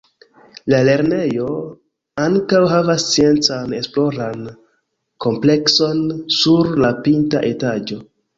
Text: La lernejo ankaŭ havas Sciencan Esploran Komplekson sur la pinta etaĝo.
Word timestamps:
La 0.73 0.77
lernejo 0.85 1.49
ankaŭ 2.23 2.61
havas 2.71 3.05
Sciencan 3.09 3.75
Esploran 3.81 4.41
Komplekson 5.27 6.01
sur 6.41 6.73
la 6.87 6.91
pinta 7.09 7.45
etaĝo. 7.53 8.01